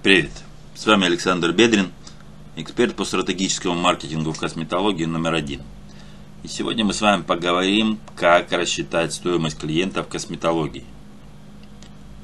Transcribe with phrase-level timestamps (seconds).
[0.00, 0.30] Привет,
[0.76, 1.90] с вами Александр Бедрин,
[2.54, 5.62] эксперт по стратегическому маркетингу в косметологии номер один.
[6.44, 10.84] И сегодня мы с вами поговорим, как рассчитать стоимость клиента в косметологии.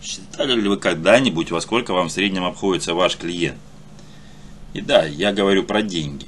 [0.01, 3.59] Считали ли вы когда-нибудь, во сколько вам в среднем обходится ваш клиент?
[4.73, 6.27] И да, я говорю про деньги.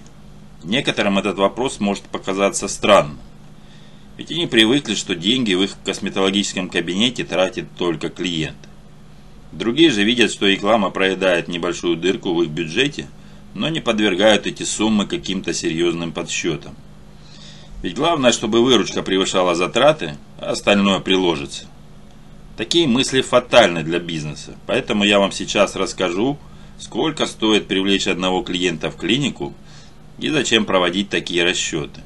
[0.65, 3.21] Некоторым этот вопрос может показаться странным.
[4.17, 8.57] Ведь они привыкли, что деньги в их косметологическом кабинете тратит только клиент.
[9.53, 13.09] Другие же видят, что реклама проедает небольшую дырку в их бюджете,
[13.55, 16.75] но не подвергают эти суммы каким-то серьезным подсчетам.
[17.83, 21.67] Ведь главное, чтобы выручка превышала затраты, а остальное приложится.
[22.57, 26.39] Такие мысли фатальны для бизнеса, поэтому я вам сейчас расскажу,
[26.79, 29.55] сколько стоит привлечь одного клиента в клинику
[30.19, 32.03] и зачем проводить такие расчеты.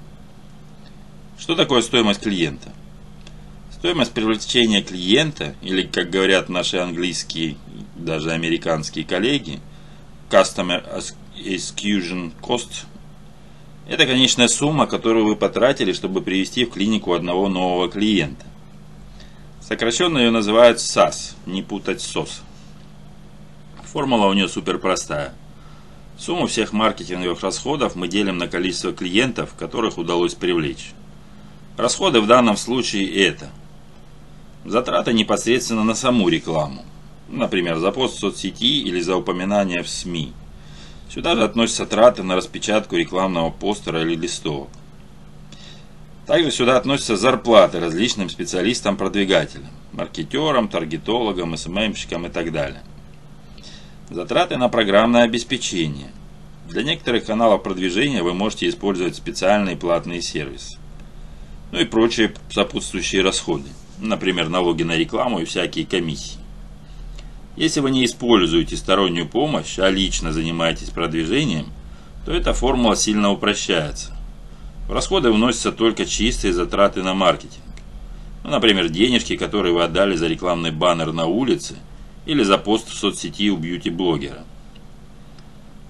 [1.38, 2.72] Что такое стоимость клиента?
[3.80, 7.56] Стоимость привлечения клиента, или, как говорят наши английские,
[7.96, 9.58] даже американские коллеги,
[10.28, 12.84] Customer Acquisition Cost,
[13.88, 18.45] это конечная сумма, которую вы потратили, чтобы привести в клинику одного нового клиента.
[19.62, 22.42] Сокращенно ее называют SAS, не путать SOS.
[23.82, 25.32] Формула у нее супер простая.
[26.18, 30.90] Сумму всех маркетинговых расходов мы делим на количество клиентов, которых удалось привлечь.
[31.78, 33.48] Расходы в данном случае это
[34.64, 36.84] затраты непосредственно на саму рекламу,
[37.28, 40.32] например, за пост в соцсети или за упоминание в СМИ.
[41.08, 44.68] Сюда же относятся траты на распечатку рекламного постера или листовок.
[46.26, 52.82] Также сюда относятся зарплаты различным специалистам-продвигателям, маркетерам, таргетологам, СММщикам и так далее.
[54.10, 56.12] Затраты на программное обеспечение.
[56.68, 60.80] Для некоторых каналов продвижения вы можете использовать специальные платные сервисы
[61.72, 63.68] ну и прочие сопутствующие расходы,
[64.00, 66.38] например, налоги на рекламу и всякие комиссии.
[67.56, 71.66] Если вы не используете стороннюю помощь, а лично занимаетесь продвижением,
[72.25, 74.16] то эта формула сильно упрощается.
[74.88, 77.65] В расходы вносятся только чистые затраты на маркетинг.
[78.44, 81.77] Ну, например, денежки, которые вы отдали за рекламный баннер на улице
[82.27, 84.44] или за пост в соцсети у бьюти-блогера.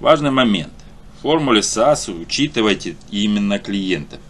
[0.01, 0.73] Важный момент.
[1.19, 4.21] В формуле SAS учитывайте именно клиентов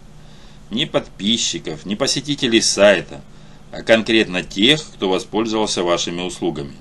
[0.71, 3.21] ни подписчиков, ни посетителей сайта,
[3.71, 6.73] а конкретно тех, кто воспользовался вашими услугами.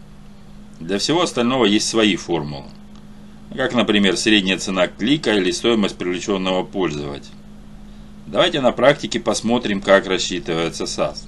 [0.80, 2.66] Для всего остального есть свои формулы.
[3.54, 7.34] Как, например, средняя цена клика или стоимость привлеченного пользователя.
[8.26, 11.24] Давайте на практике посмотрим, как рассчитывается SAS.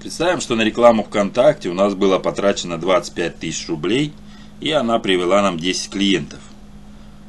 [0.00, 4.12] Представим, что на рекламу ВКонтакте у нас было потрачено 25 тысяч рублей,
[4.60, 6.40] и она привела нам 10 клиентов.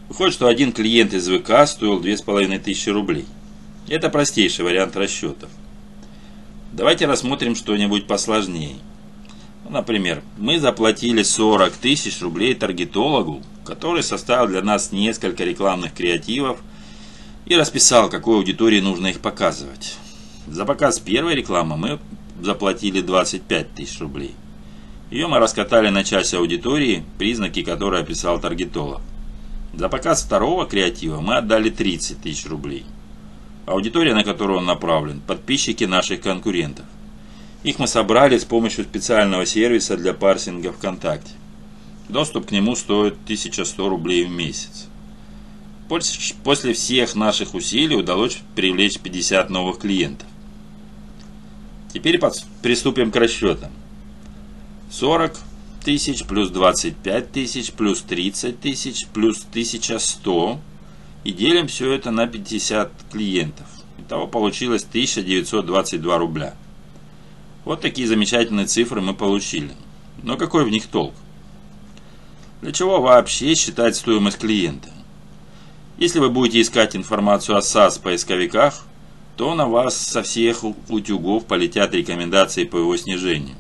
[0.10, 3.26] Выходит, что один клиент из ВК стоил 2500 рублей.
[3.88, 5.50] Это простейший вариант расчетов.
[6.76, 8.76] Давайте рассмотрим что-нибудь посложнее.
[9.70, 16.60] Например, мы заплатили 40 тысяч рублей таргетологу, который составил для нас несколько рекламных креативов
[17.46, 19.96] и расписал, какой аудитории нужно их показывать.
[20.48, 22.00] За показ первой рекламы мы
[22.42, 24.36] заплатили 25 тысяч рублей.
[25.12, 29.00] Ее мы раскатали на часть аудитории, признаки которой описал таргетолог.
[29.74, 32.84] За показ второго креатива мы отдали 30 тысяч рублей.
[33.66, 36.86] Аудитория, на которую он направлен, подписчики наших конкурентов.
[37.64, 41.32] Их мы собрали с помощью специального сервиса для парсинга ВКонтакте.
[42.08, 44.88] Доступ к нему стоит 1100 рублей в месяц.
[46.44, 50.28] После всех наших усилий удалось привлечь 50 новых клиентов.
[51.92, 52.20] Теперь
[52.62, 53.72] приступим к расчетам.
[54.92, 55.40] 40
[55.84, 60.60] тысяч, плюс 25 тысяч, плюс 30 тысяч, плюс 1100
[61.26, 63.66] и делим все это на 50 клиентов.
[63.98, 66.54] Итого получилось 1922 рубля.
[67.66, 69.72] Вот такие замечательные цифры мы получили.
[70.22, 71.16] Но какой в них толк?
[72.62, 74.90] Для чего вообще считать стоимость клиента?
[75.98, 78.86] Если вы будете искать информацию о САС в поисковиках,
[79.36, 83.56] то на вас со всех утюгов полетят рекомендации по его снижению.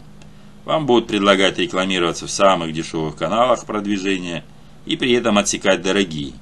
[0.65, 4.43] Вам будут предлагать рекламироваться в самых дешевых каналах продвижения
[4.85, 6.33] и при этом отсекать дорогие.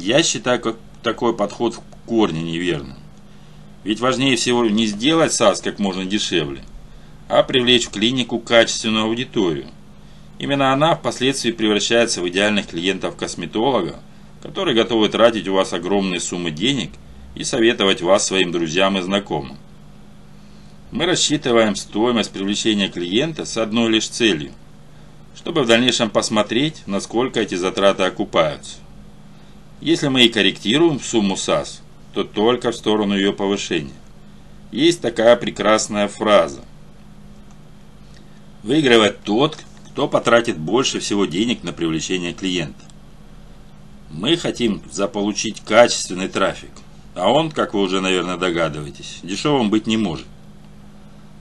[0.00, 2.98] Я считаю как такой подход в корне неверным.
[3.82, 6.60] Ведь важнее всего не сделать САС как можно дешевле,
[7.28, 9.68] а привлечь в клинику качественную аудиторию.
[10.38, 14.00] Именно она впоследствии превращается в идеальных клиентов косметолога,
[14.42, 16.90] которые готовы тратить у вас огромные суммы денег
[17.34, 19.56] и советовать вас своим друзьям и знакомым.
[20.90, 24.52] Мы рассчитываем стоимость привлечения клиента с одной лишь целью,
[25.34, 28.76] чтобы в дальнейшем посмотреть, насколько эти затраты окупаются.
[29.80, 31.82] Если мы и корректируем сумму САС,
[32.14, 33.92] то только в сторону ее повышения.
[34.72, 36.62] Есть такая прекрасная фраза.
[38.62, 39.58] Выигрывает тот,
[39.90, 42.84] кто потратит больше всего денег на привлечение клиента.
[44.10, 46.70] Мы хотим заполучить качественный трафик,
[47.14, 50.26] а он, как вы уже, наверное, догадываетесь, дешевым быть не может.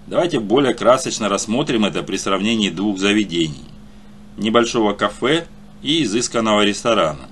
[0.07, 3.63] Давайте более красочно рассмотрим это при сравнении двух заведений.
[4.37, 5.47] Небольшого кафе
[5.81, 7.27] и изысканного ресторана.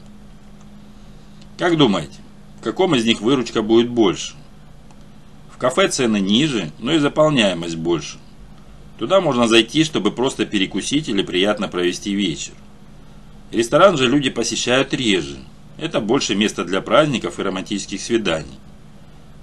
[1.57, 2.19] Как думаете,
[2.59, 4.33] в каком из них выручка будет больше?
[5.53, 8.17] В кафе цены ниже, но и заполняемость больше.
[8.97, 12.53] Туда можно зайти, чтобы просто перекусить или приятно провести вечер.
[13.51, 15.37] Ресторан же люди посещают реже.
[15.77, 18.59] Это больше место для праздников и романтических свиданий.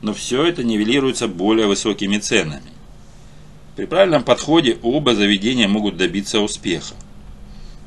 [0.03, 2.73] Но все это нивелируется более высокими ценами.
[3.77, 6.95] При правильном подходе оба заведения могут добиться успеха.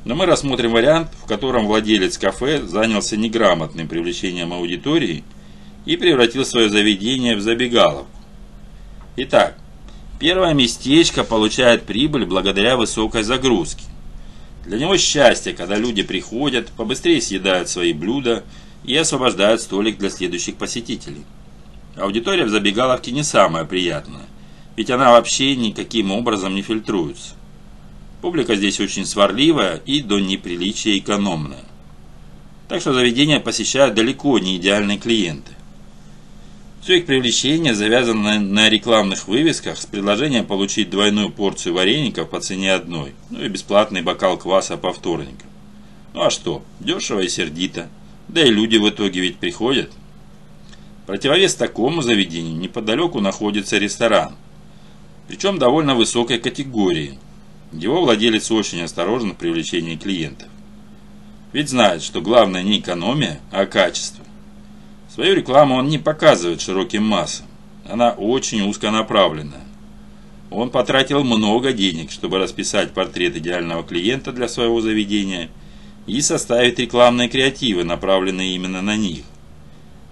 [0.04, 5.24] Но мы рассмотрим вариант, в котором владелец кафе занялся неграмотным привлечением аудитории
[5.86, 8.06] и превратил свое заведение в забегаловку.
[9.16, 9.56] Итак,
[10.18, 13.84] первое местечко получает прибыль благодаря высокой загрузке.
[14.66, 18.44] Для него счастье, когда люди приходят, побыстрее съедают свои блюда
[18.84, 21.24] и освобождают столик для следующих посетителей.
[21.96, 24.26] Аудитория в забегаловке не самая приятная,
[24.76, 27.34] ведь она вообще никаким образом не фильтруется.
[28.24, 31.66] Публика здесь очень сварливая и до неприличия экономная.
[32.70, 35.52] Так что заведения посещают далеко не идеальные клиенты.
[36.80, 42.72] Все их привлечение завязано на рекламных вывесках с предложением получить двойную порцию вареников по цене
[42.72, 45.50] одной, ну и бесплатный бокал кваса по вторникам.
[46.14, 47.90] Ну а что, дешево и сердито.
[48.28, 49.90] Да и люди в итоге ведь приходят.
[51.06, 54.34] Противовес такому заведению неподалеку находится ресторан.
[55.28, 57.18] Причем довольно высокой категории.
[57.78, 60.48] Его владелец очень осторожен в привлечении клиентов.
[61.52, 64.24] Ведь знает, что главное не экономия, а качество.
[65.12, 67.46] Свою рекламу он не показывает широким массам.
[67.84, 69.64] Она очень узконаправленная.
[70.50, 75.50] Он потратил много денег, чтобы расписать портрет идеального клиента для своего заведения
[76.06, 79.24] и составить рекламные креативы, направленные именно на них.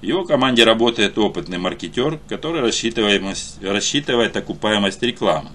[0.00, 5.50] В его команде работает опытный маркетер, который рассчитывает окупаемость рекламы.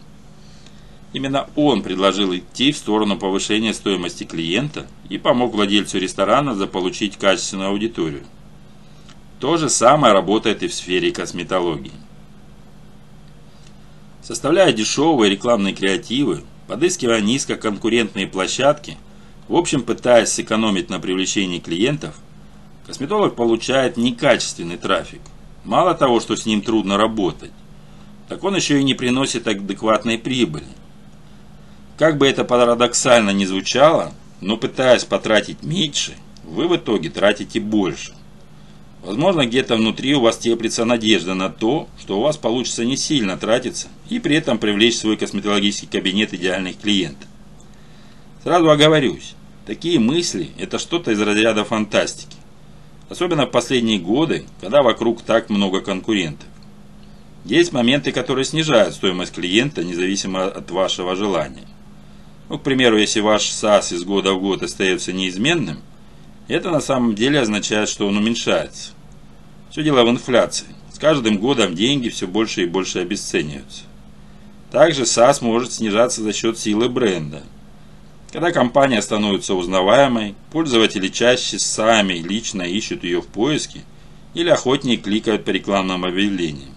[1.14, 7.70] Именно он предложил идти в сторону повышения стоимости клиента и помог владельцу ресторана заполучить качественную
[7.70, 8.24] аудиторию.
[9.40, 11.94] То же самое работает и в сфере косметологии.
[14.22, 18.98] Составляя дешевые рекламные креативы, подыскивая низкоконкурентные площадки,
[19.48, 22.16] в общем пытаясь сэкономить на привлечении клиентов,
[22.86, 25.22] косметолог получает некачественный трафик.
[25.64, 27.52] Мало того, что с ним трудно работать,
[28.28, 30.66] так он еще и не приносит адекватной прибыли.
[31.98, 36.14] Как бы это парадоксально ни звучало, но пытаясь потратить меньше,
[36.44, 38.14] вы в итоге тратите больше.
[39.04, 43.36] Возможно, где-то внутри у вас теплится надежда на то, что у вас получится не сильно
[43.36, 47.28] тратиться и при этом привлечь в свой косметологический кабинет идеальных клиентов.
[48.44, 49.34] Сразу оговорюсь,
[49.66, 52.38] такие мысли– это что-то из разряда фантастики.
[53.10, 56.48] Особенно в последние годы, когда вокруг так много конкурентов.
[57.46, 61.66] Есть моменты, которые снижают стоимость клиента, независимо от вашего желания.
[62.50, 65.82] Ну, к примеру, если ваш САС из года в год остается неизменным,
[66.48, 68.92] это на самом деле означает, что он уменьшается.
[69.70, 70.68] Все дело в инфляции.
[70.94, 73.84] С каждым годом деньги все больше и больше обесцениваются.
[74.72, 77.44] Также САС может снижаться за счет силы бренда.
[78.32, 83.82] Когда компания становится узнаваемой, пользователи чаще сами лично ищут ее в поиске
[84.34, 86.77] или охотнее кликают по рекламным объявлениям.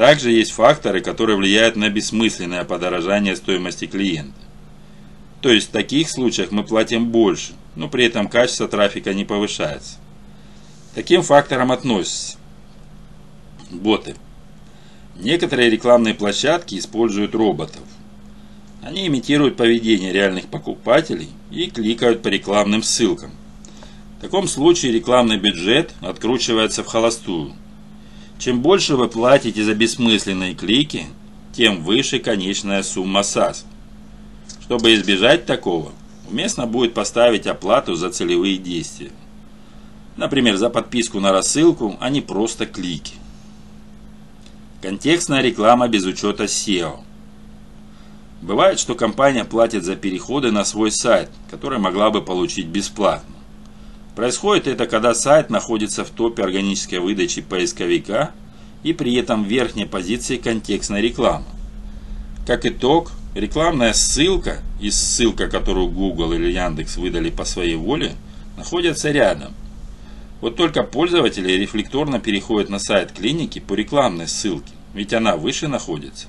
[0.00, 4.40] Также есть факторы, которые влияют на бессмысленное подорожание стоимости клиента.
[5.42, 9.98] То есть в таких случаях мы платим больше, но при этом качество трафика не повышается
[10.94, 12.38] таким факторам относятся
[13.70, 14.16] боты.
[15.16, 17.82] Некоторые рекламные площадки используют роботов.
[18.82, 23.32] Они имитируют поведение реальных покупателей и кликают по рекламным ссылкам.
[24.18, 27.54] В таком случае рекламный бюджет откручивается в холостую.
[28.40, 31.08] Чем больше вы платите за бессмысленные клики,
[31.54, 33.66] тем выше конечная сумма САС.
[34.62, 35.92] Чтобы избежать такого,
[36.26, 39.10] уместно будет поставить оплату за целевые действия.
[40.16, 43.12] Например, за подписку на рассылку, а не просто клики.
[44.80, 47.00] Контекстная реклама без учета SEO.
[48.40, 53.34] Бывает, что компания платит за переходы на свой сайт, который могла бы получить бесплатно.
[54.16, 58.32] Происходит это, когда сайт находится в топе органической выдачи поисковика
[58.82, 61.46] и при этом в верхней позиции контекстной рекламы.
[62.46, 68.12] Как итог, рекламная ссылка и ссылка, которую Google или Яндекс выдали по своей воле,
[68.56, 69.54] находятся рядом–
[70.40, 76.28] вот только пользователи рефлекторно переходят на сайт клиники по рекламной ссылке, ведь она выше находится.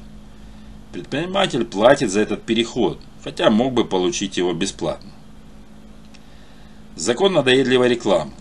[0.91, 5.11] Предприниматель платит за этот переход, хотя мог бы получить его бесплатно.
[7.01, 8.31] Закон надоедливой рекламы.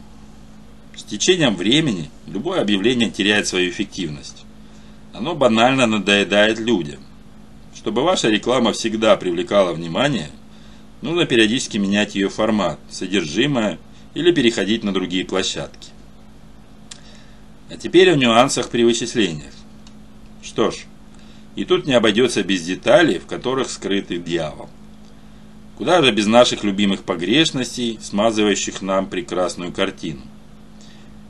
[0.94, 4.44] С течением времени любое объявление теряет свою эффективность.
[5.14, 7.00] Оно банально надоедает людям.
[7.74, 10.28] Чтобы ваша реклама всегда привлекала внимание,
[11.00, 13.78] нужно периодически менять ее формат, содержимое
[14.12, 15.88] или переходить на другие площадки.
[17.70, 19.54] А теперь о нюансах при вычислениях.
[20.42, 20.80] Что ж,
[21.56, 24.68] и тут не обойдется без деталей, в которых скрытый дьявол.
[25.80, 30.20] Куда же без наших любимых погрешностей, смазывающих нам прекрасную картину.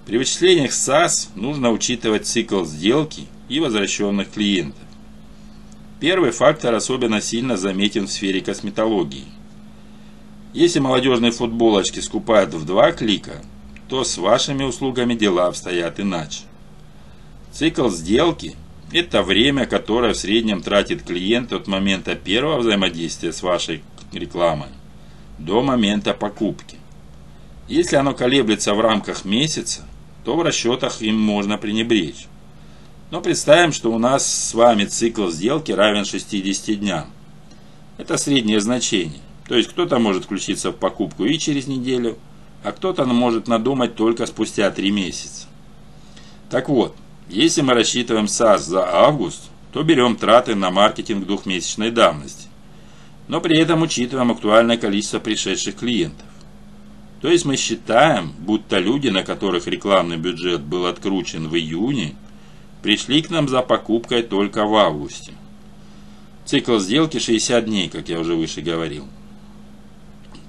[0.07, 4.83] При вычислениях SAS нужно учитывать цикл сделки и возвращенных клиентов.
[6.01, 9.27] Первый фактор особенно сильно заметен в сфере косметологии.
[10.53, 13.45] Если молодежные футболочки скупают в два клика,
[13.89, 16.41] то с вашими услугами дела обстоят иначе.
[17.53, 18.57] Цикл сделки–
[18.93, 23.85] это время, которое в среднем тратит клиент от момента первого взаимодействия с вашей
[24.19, 24.69] рекламой
[25.39, 26.77] до момента покупки.
[27.69, 29.83] Если оно колеблется в рамках месяца,
[30.25, 32.27] то в расчетах им можно пренебречь.
[33.11, 37.07] Но представим, что у нас с вами цикл сделки равен 60 дням.
[37.97, 39.21] Это среднее значение.
[39.49, 42.19] То есть кто-то может включиться в покупку и через неделю,
[42.63, 45.47] а кто-то может надумать только спустя 3 месяца.
[46.51, 46.95] Так вот,
[47.29, 52.50] если мы рассчитываем САС за август, то берем траты на маркетинг двухмесячной давности.
[53.31, 56.27] Но при этом учитываем актуальное количество пришедших клиентов.
[57.21, 62.17] То есть мы считаем, будто люди, на которых рекламный бюджет был откручен в июне,
[62.83, 65.35] пришли к нам за покупкой только в августе.
[66.45, 69.07] Цикл сделки 60 дней, как я уже выше говорил.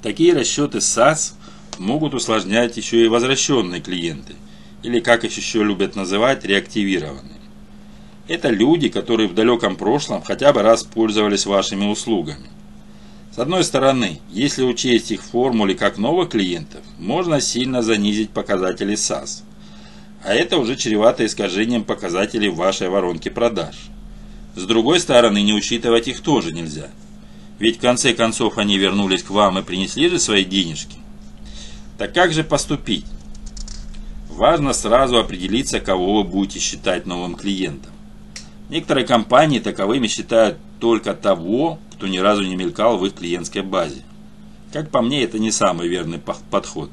[0.02, 1.34] Такие расчеты SAS
[1.78, 4.34] могут усложнять еще и возвращенные клиенты,
[4.82, 7.42] или как их еще любят называть, реактивированные.
[8.28, 12.50] Это люди, которые в далеком прошлом хотя бы раз пользовались вашими услугами.
[13.34, 18.94] С одной стороны, если учесть их в формуле как новых клиентов, можно сильно занизить показатели
[18.94, 19.44] SAS–
[20.24, 23.76] а это уже чревато искажением показателей вашей воронки продаж.
[24.56, 26.90] С другой стороны, не учитывать их тоже нельзя.
[27.58, 30.98] Ведь в конце концов они вернулись к вам и принесли же свои денежки.
[31.98, 33.06] Так как же поступить?
[34.30, 37.92] Важно сразу определиться, кого вы будете считать новым клиентом.
[38.70, 44.02] Некоторые компании таковыми считают только того, кто ни разу не мелькал в их клиентской базе.
[44.74, 46.90] Как по мне, это не самый верный подход.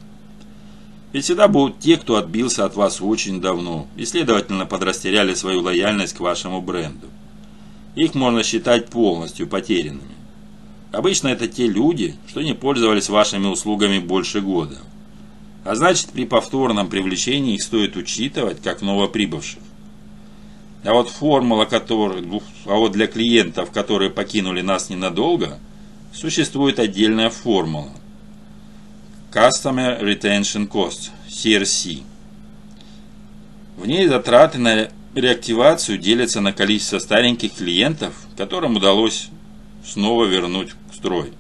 [1.15, 6.12] Ведь всегда будут те, кто отбился от вас очень давно и, следовательно, подрастеряли свою лояльность
[6.12, 7.07] к вашему бренду.
[7.97, 10.15] Их можно считать полностью потерянными.
[10.93, 14.77] Обычно это те люди, что не пользовались вашими услугами больше года.
[15.65, 19.62] А значит, при повторном привлечении их стоит учитывать как новоприбывших.
[20.85, 22.23] А вот формула, которая,
[22.66, 25.58] а вот для клиентов, которые покинули нас ненадолго,
[26.12, 27.92] существует отдельная формула–
[29.30, 32.02] Customer Retention Cost, CRC.
[33.76, 39.28] В ней затраты на реактивацию делятся на количество стареньких клиентов, которым удалось
[39.85, 41.35] снова вернуть в строй.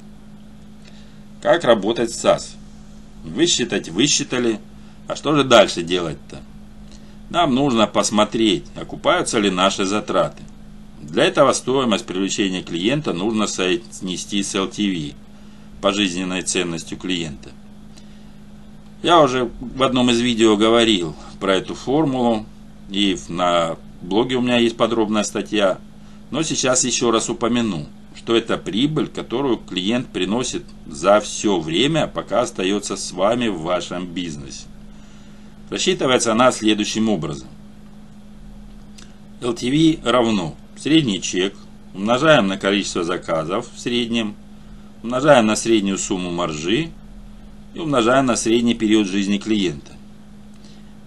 [1.40, 2.56] Как работать с SAS?
[3.24, 4.60] Высчитать высчитали,
[5.06, 6.42] а что же дальше делать-то?
[7.30, 10.42] Нам нужно посмотреть, окупаются ли наши затраты.
[11.00, 15.14] Для этого стоимость привлечения клиента нужно соотнести с LTV,
[15.80, 17.50] пожизненной ценностью клиента.
[19.02, 22.46] Я уже в одном из видео говорил про эту формулу,
[22.90, 25.78] и на блоге у меня есть подробная статья,
[26.30, 32.40] но сейчас еще раз упомяну, что это прибыль, которую клиент приносит за все время, пока
[32.40, 34.64] остается с вами в вашем бизнесе.
[35.70, 37.48] Рассчитывается она следующим образом.
[39.40, 41.54] LTV равно средний чек,
[41.94, 44.34] умножаем на количество заказов в среднем,
[45.02, 46.90] умножаем на среднюю сумму маржи
[47.74, 49.92] и умножаем на средний период жизни клиента.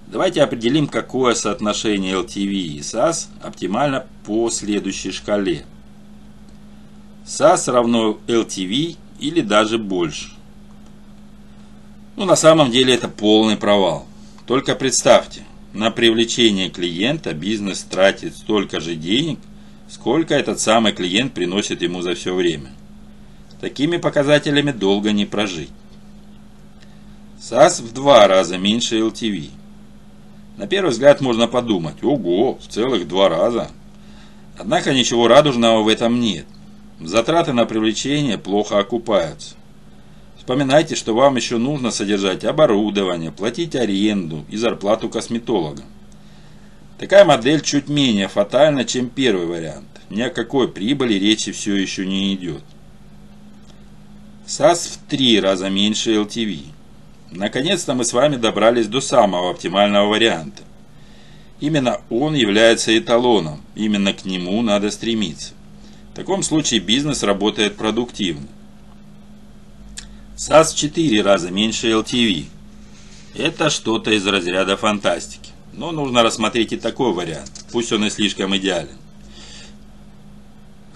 [0.08, 5.66] Давайте определим, какое соотношение LTV и SAS оптимально по следующей шкале.
[7.26, 10.32] SAS равно LTV или даже больше.
[12.18, 14.06] Ну, на самом деле это полный провал.
[14.52, 19.40] Только представьте, на привлечение клиента бизнес тратит столько же денег,
[19.88, 22.72] сколько этот самый клиент приносит ему за все время.
[23.62, 25.70] Такими показателями долго не прожить.
[27.40, 29.52] SAS в два раза меньше LTV.
[30.58, 33.72] На первый взгляд можно подумать, ого, в целых два раза.
[34.60, 36.46] Однако ничего радужного в этом нет.
[37.00, 39.56] Затраты на привлечение плохо окупаются.
[40.42, 45.84] Вспоминайте, что вам еще нужно содержать оборудование, платить аренду и зарплату косметолога.
[46.98, 49.86] Такая модель чуть менее фатальна, чем первый вариант.
[50.10, 52.64] Ни о какой прибыли речи все еще не идет.
[54.48, 56.62] SAS в три раза меньше LTV.
[57.30, 60.64] Наконец-то мы с вами добрались до самого оптимального варианта.
[61.60, 65.54] Именно он является эталоном, именно к нему надо стремиться.
[66.14, 68.48] В таком случае бизнес работает продуктивно.
[70.42, 72.46] SAS в 4 раза меньше LTV.
[73.36, 75.52] Это что-то из разряда фантастики.
[75.72, 78.98] Но нужно рассмотреть и такой вариант, пусть он и слишком идеален.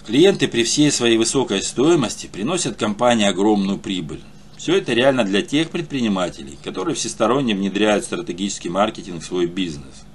[0.07, 4.21] Клиенты при всей своей высокой стоимости приносят компании огромную прибыль.
[4.57, 10.05] Все это реально для тех предпринимателей, которые всесторонне внедряют стратегический маркетинг в свой бизнес.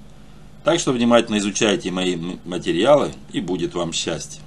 [0.65, 4.41] Так что внимательно изучайте мои материалы и будет вам счастье.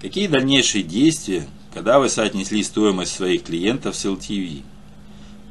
[0.00, 4.62] Какие дальнейшие действия, когда вы соотнесли стоимость своих клиентов с LTV?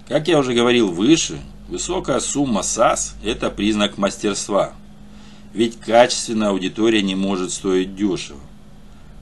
[0.08, 4.74] Как я уже говорил выше, высокая сумма SAS– это признак мастерства–
[5.54, 8.40] ведь качественная аудитория не может стоить дешево.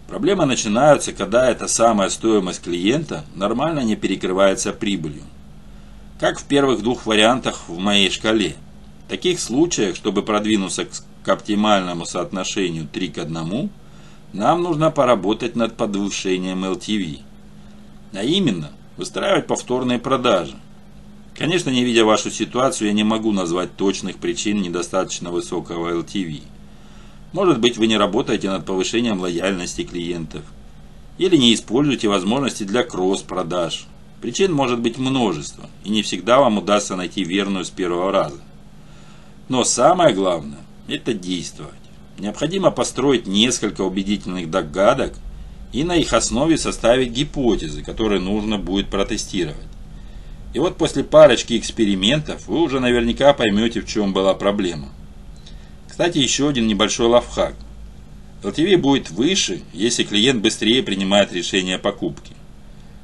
[0.08, 5.24] Проблемы начинаются, когда эта самая стоимость клиента нормально не перекрывается прибылью.
[6.20, 8.56] Как в первых двух вариантах в моей шкале.
[9.06, 10.88] В таких случаях, чтобы продвинуться
[11.24, 13.70] к оптимальному соотношению 3 к 1,
[14.34, 17.20] нам нужно поработать над повышением LTV.
[18.14, 20.56] А именно, выстраивать повторные продажи–
[21.38, 26.44] Конечно, не видя вашу ситуацию, я не могу назвать точных причин недостаточно высокого LTV.
[27.34, 30.44] Может быть, вы не работаете над повышением лояльности клиентов.
[31.18, 33.88] Или не используете возможности для кросс-продаж.
[34.22, 38.40] Причин может быть множество, и не всегда вам удастся найти верную с первого раза.
[39.50, 41.74] Но самое главное– это действовать.
[42.22, 45.16] Необходимо построить несколько убедительных догадок
[45.74, 49.58] и на их основе составить гипотезы, которые нужно будет протестировать.
[50.54, 54.90] И вот после парочки экспериментов вы уже наверняка поймете, в чем была проблема.
[55.90, 57.56] Кстати, еще один небольшой лайфхак.
[58.44, 62.36] LTV будет выше, если клиент быстрее принимает решение о покупке.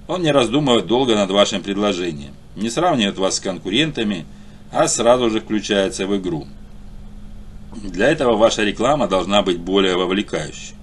[0.07, 4.27] Он не раздумывает долго над вашим предложением, не сравнивает вас с конкурентами,
[4.71, 6.45] а сразу же включается в игру.
[7.75, 10.75] Для этого ваша реклама должна быть более вовлекающей.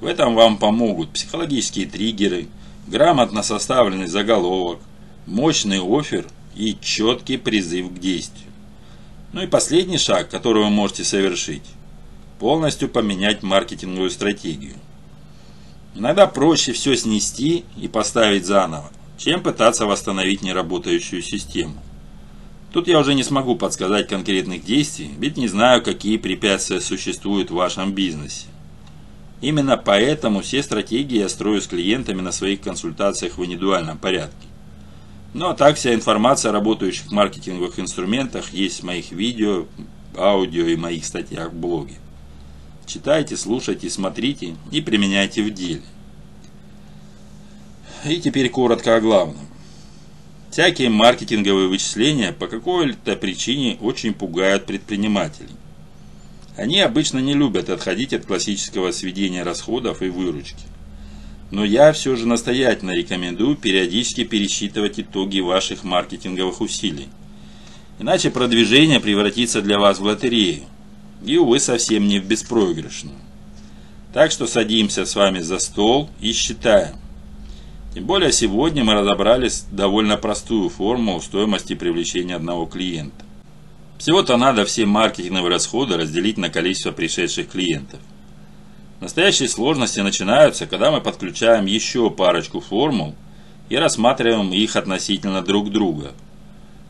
[0.00, 2.48] В этом вам помогут психологические триггеры,
[2.86, 4.80] грамотно составленный заголовок,
[5.26, 8.50] мощный офер и четкий призыв к действию.
[9.32, 11.62] Ну и последний шаг, который вы можете совершить–
[12.42, 14.74] полностью поменять маркетинговую стратегию.
[15.94, 21.76] Иногда проще все снести и поставить заново, чем пытаться восстановить неработающую систему.
[22.72, 27.54] Тут я уже не смогу подсказать конкретных действий, ведь не знаю, какие препятствия существуют в
[27.54, 28.46] вашем бизнесе.
[29.42, 34.46] Именно поэтому все стратегии я строю с клиентами на своих консультациях в индивидуальном порядке.
[35.34, 39.66] Ну а так вся информация о работающих маркетинговых инструментах есть в моих видео,
[40.16, 41.94] аудио и моих статьях в блоге.
[42.86, 45.82] Читайте, слушайте, смотрите и применяйте в деле.
[48.06, 49.51] И теперь коротко о главном.
[50.52, 55.56] Всякие маркетинговые вычисления по какой-то причине очень пугают предпринимателей.
[56.56, 60.72] Они обычно не любят отходить от классического сведения расходов и выручки
[61.52, 67.08] но я все же настоятельно рекомендую периодически пересчитывать итоги ваших маркетинговых усилий.
[67.98, 70.62] Иначе продвижение превратится для вас в лотерею,
[71.24, 73.18] и, увы, совсем не в беспроигрышную.
[74.14, 76.96] Так что садимся с вами за стол и считаем.
[77.94, 83.24] Тем более сегодня мы разобрали довольно простую формулу стоимости привлечения одного клиента.
[83.98, 88.00] Всего-то надо все маркетинговые расходы разделить на количество пришедших клиентов.
[89.00, 93.14] Настоящие сложности начинаются, когда мы подключаем еще парочку формул
[93.68, 96.12] и рассматриваем их относительно друг друга.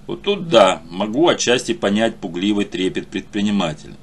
[0.07, 3.97] Вот тут да, могу отчасти понять пугливый трепет предпринимателя.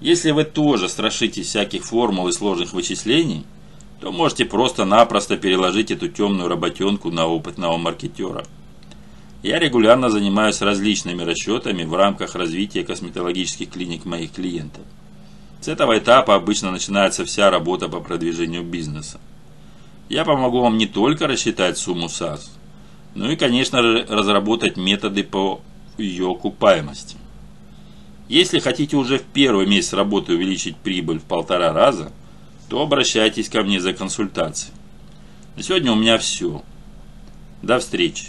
[0.00, 3.44] Если вы тоже страшитесь всяких формул и сложных вычислений,
[4.02, 8.44] то можете просто-напросто переложить эту темную работенку на опытного маркетера.
[9.44, 14.82] Я регулярно занимаюсь различными расчетами в рамках развития косметологических клиник моих клиентов.
[15.60, 19.20] С этого этапа обычно начинается вся работа по продвижению бизнеса.
[20.08, 22.52] Я помогу вам не только рассчитать сумму САС,
[23.14, 25.60] но и, конечно же, разработать методы по
[25.96, 27.18] ее окупаемости.
[28.28, 32.10] Если хотите уже в первый месяц работы увеличить прибыль в полтора раза,
[32.72, 34.72] то обращайтесь ко мне за консультацией.
[35.56, 36.62] На сегодня у меня все.
[37.60, 38.28] До встречи.